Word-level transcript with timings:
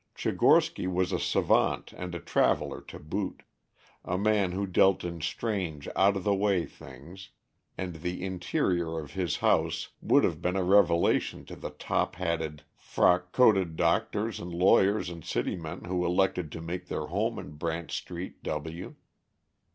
Tchigorsky 0.15 0.91
was 0.91 1.11
a 1.11 1.19
savant 1.19 1.93
and 1.93 2.15
a 2.15 2.19
traveler 2.19 2.81
to 2.81 2.97
boot; 2.97 3.43
a 4.03 4.17
man 4.17 4.51
who 4.51 4.65
dealt 4.65 5.03
in 5.03 5.21
strange 5.21 5.87
out 5.95 6.17
of 6.17 6.23
the 6.23 6.33
way 6.33 6.65
things, 6.65 7.29
and 7.77 7.97
the 7.97 8.23
interior 8.23 8.97
of 8.97 9.11
his 9.13 9.37
house 9.45 9.89
would 10.01 10.23
have 10.23 10.41
been 10.41 10.55
a 10.55 10.63
revelation 10.63 11.45
to 11.45 11.55
the 11.55 11.69
top 11.69 12.15
hatted, 12.15 12.63
frock 12.79 13.31
coated 13.31 13.75
doctors 13.75 14.39
and 14.39 14.51
lawyers 14.55 15.07
and 15.07 15.23
City 15.23 15.55
men 15.55 15.83
who 15.83 16.03
elected 16.03 16.51
to 16.51 16.61
make 16.61 16.87
their 16.87 17.05
home 17.05 17.37
in 17.37 17.51
Brant 17.51 17.91
Street, 17.91 18.41
W. 18.41 18.95